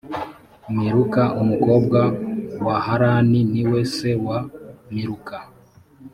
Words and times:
miluka 0.75 1.23
umukobwa 1.41 1.99
wa 2.65 2.75
harani 2.85 3.39
ni 3.51 3.63
we 3.71 3.81
se 3.95 4.11
wa 4.25 4.37
miluka 4.91 5.35